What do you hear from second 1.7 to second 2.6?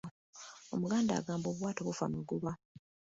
bufa magoba""."